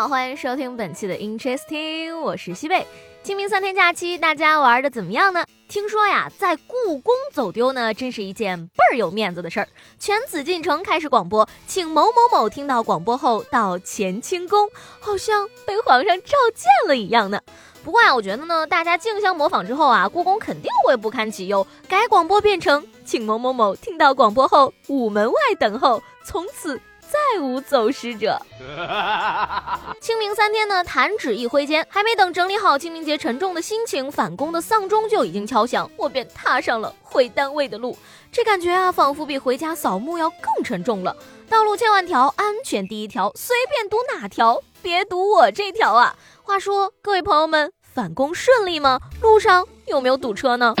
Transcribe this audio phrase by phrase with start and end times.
[0.00, 2.86] 好，欢迎收听本期的 Interesting，我是西贝。
[3.22, 5.44] 清明三天假期，大家玩的怎么样呢？
[5.68, 9.68] 听说呀，在故宫走丢呢，真是一件倍儿有面子的事儿。
[9.98, 17.38] 全紫禁城开始广播，请某某某听到广播后到乾清宫，好像被皇上召见了一样呢。
[17.84, 26.80] 不过呀，我觉得呢，大家竞相模仿之后啊，故宫肯定会不堪其忧，改广播变成请某某某听到广播后午门外等候，从此。
[27.10, 28.40] 再无走失者。
[30.00, 37.98] 清明三天呢，弹指一挥间，还没等整理好清明节沉重的心情，返工的丧钟就已经敲响，我便踏上了回单位的路。
[38.30, 41.16] 这感觉啊，仿佛比回家扫墓要更沉重了。
[41.48, 46.14] 道路千万条，安全第一条，随便堵哪条，别堵我这条啊！
[46.42, 49.00] 话说，各位朋友们，返工顺利吗？
[49.20, 50.74] 路上有没有堵车呢？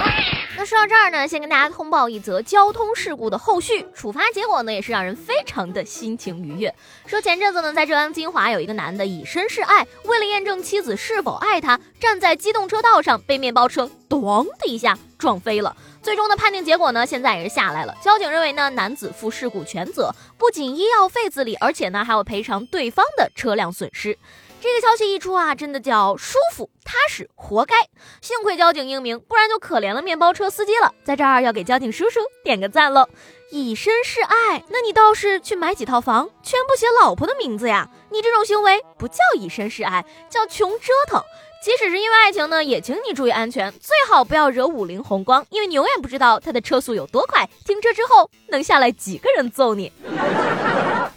[0.60, 6.74] 那说到这儿呢，先跟大家通报一则交通事故的后续，处罚结果呢也是让人非常的心情愉悦。
[7.06, 15.76] 说前阵子呢，在浙江金华有一个男的以身试爱，为了验证妻子是否爱他，站在机动车道上被面包车咚的一下撞飞了。
[16.02, 17.94] 最终的判定结果呢，现在也是下来了。
[18.02, 24.18] 交警认为呢，男子负事故全责，不仅医药费自理，而且呢还要赔偿对方的车辆损失。
[24.62, 27.74] 这个消息一出啊，真的叫舒服踏实，活该！
[28.20, 30.92] 幸亏交警英明，不然就可怜了面包车司机了。
[31.02, 33.08] 在这儿要给交警叔叔点个赞喽！
[33.50, 37.88] 以身示爱，那你倒是去买几套房，全部写老婆的名字呀！
[38.10, 41.22] 你这种行为不叫以身示爱，叫穷折腾。
[41.62, 49.92] 即使是因为爱情呢，也请你注意安全，最好不要惹五菱宏光，因为你永远不知道它的车速有多快，停车之后能下来几个人揍你。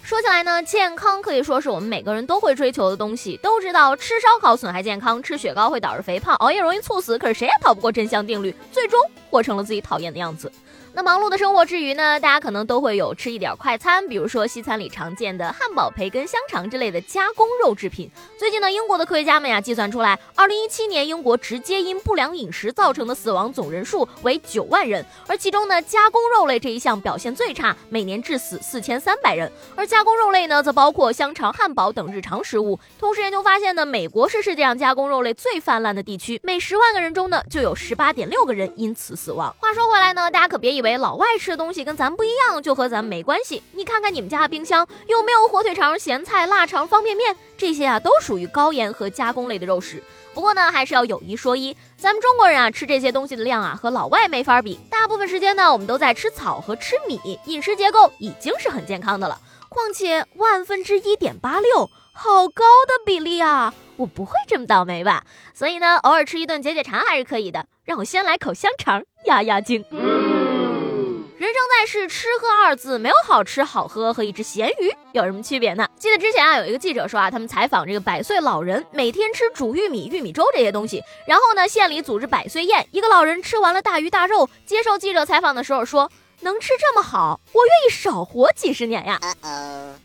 [0.02, 3.38] 说起来呢，健康可以说是我们每个人都会追求的东西。
[3.38, 7.16] 都知道吃烧烤损害健康，吃雪糕会导致肥胖，熬夜容易猝死。
[7.16, 9.00] 可是谁也逃不过真相定律，最终
[9.30, 10.52] 活成了自己讨厌的样子。
[10.96, 18.08] 那忙碌的生活之余呢，大家可能都会有吃一点快餐，比如说西餐里常见的汉堡、培根、香肠之类的加工肉制品。
[18.38, 29.50] 最近呢，英国的科学家们呀计算出来，二零一七年英国直接因不良饮食造成的死亡总人数为九万人，而其中呢，加工肉类这一项表现最差，每年致死四千三百人。
[29.74, 32.78] 而加工肉类呢，则包括香肠、汉堡等日常食物。
[33.00, 39.52] 同时研究发现呢，美国是世界上加工肉类最泛滥的地区，每十万个人中呢，就有十八点六个人因此死亡。
[39.58, 43.62] 话说回来呢，大家可别以为老外吃的东西跟咱不一样，就和咱没关系。
[43.72, 50.02] 你看看你们家的冰箱有没有火腿肠、咸菜、腊肠、方便面这些啊，都属于高盐和加工类的肉食。
[50.34, 54.78] 不过呢，还是要有一说一，咱们中国人啊吃这些东西的量啊和老外没法比。
[54.90, 59.40] 大部分时间呢，我们都在吃草和吃米，饮食结构已经是很健康的了。
[59.70, 63.72] 况且万分之一点八六，好高的比例啊！
[63.96, 65.24] 我不会这么倒霉吧？
[65.54, 67.66] 所以呢，偶尔吃一顿解解馋还是可以的。
[67.84, 69.84] 让我先来口香肠压压惊。
[71.44, 75.86] 人生在世，吃喝二字没有好吃好喝和一只咸鱼有什么区别呢？
[75.98, 81.02] 记得之前啊，有一个记者说啊，他们采访这个百岁老人，每天吃煮玉米、玉米粥这些东西。
[81.26, 86.10] 然后呢，县里组织百岁宴，一个老人吃完了大鱼大肉，接受记者采访的时候说
[86.40, 89.20] ：“能吃这么好，我愿意少活几十年呀。”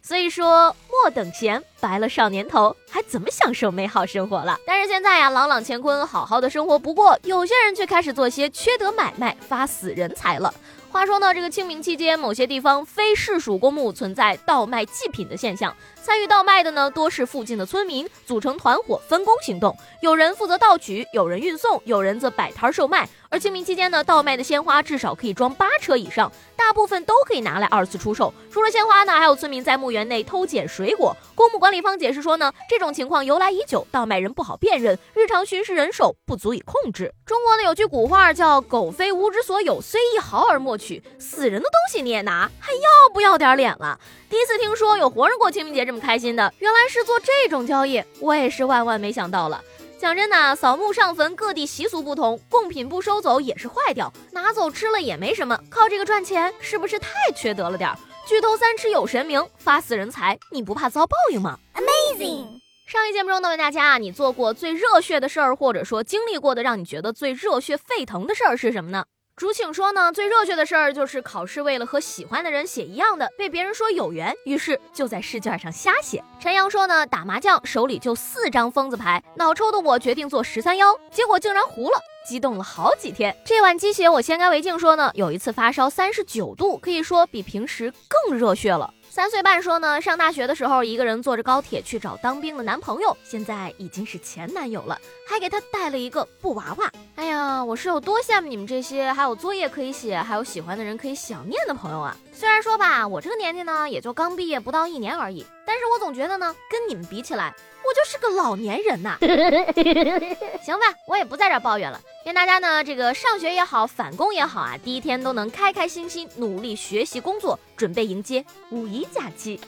[0.04, 4.60] 所以说，莫等闲，白了少年头，还怎么享受美好生活了？
[4.68, 10.54] 但是现在呀，朗朗乾坤，好好的生活不过，有些人却开始做些缺德买卖，发死人财了。
[10.92, 15.76] 话说呢，这个清明期间，某些地方非市属公墓存在倒卖祭品的现象。
[16.02, 23.08] 参与倒卖的呢，多是附近的村民，组成团伙分工行动，有人负责盗取，有人运送，有人则摆摊售卖。
[23.32, 28.34] 而清明期间呢，倒卖的鲜花至少可以装八车以上，大部分都可以拿来二次出售。
[28.50, 31.16] 除了鲜花呢，还有村民在墓园内偷捡水果。
[31.36, 37.14] 公墓管理方解释说呢，这种情况由来已久，倒卖人不好辨认，日常巡视人手不足以控制。
[37.24, 44.00] 中国呢有句古话叫“狗非吾之所有，虽一毫而莫取”，死人的东西你也拿，还要不要点脸了？
[44.30, 49.62] 第一次听说有活人过清明节这么开心的，原来是做这种交易，我也是万万没想到了。
[50.00, 57.98] 讲真的，扫墓上坟各地习俗不同，贡品不收走也是坏掉，拿走吃了也没什么，靠这个赚钱是不是太缺德了点儿？
[58.26, 62.60] 举头三尺有神明，发死人财，你不怕遭报应吗？Amazing！
[62.88, 69.06] 上一节目中呢，问大家啊，你做过最热血的事儿，或者说经历过的让你觉得最热血沸腾的事儿是什么呢？
[69.40, 76.22] 竹庆说呢，最热血的事儿就是考试为了和喜欢的人写一样的，被别人说有缘，于是就在试卷上瞎写。
[76.42, 82.02] 陈阳说呢，打麻将手里就四张疯子牌，脑抽的我决定做十三幺，结果竟然糊了。
[82.28, 83.34] 激动了好几天。
[83.46, 87.94] 这碗鸡血，我先干为敬说呢，有一次发烧三十九度，可以说比平时
[88.28, 88.94] 更热血了。
[89.10, 96.90] 三岁半说呢，上大学的时候一个人坐着高铁去找当兵的男朋友，现在已经是前男友了，还给他带了一个布娃娃。
[97.16, 102.16] 哎呀，我是有多羡慕你们这些还有作业可以写，还有喜欢的人可以想念的朋友啊！
[102.32, 107.54] 虽然说吧，我这个年纪呢，也就刚毕业不到一年而已，但是我总觉得呢，跟你们比起来，
[107.84, 109.18] 我就是个老年人呐。
[110.64, 112.00] 行吧，我也不在这抱怨了。
[112.26, 119.60] 愿大家呢，这个上学也好，返工也好啊，第一天都能开开心心，努力学习工作，准备迎接五一假期。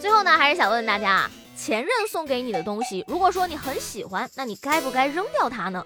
[0.00, 5.84] 最后呢，还是想问问大家啊，前任送给你的东西，如果说你很喜欢，那你该不该扔掉它呢？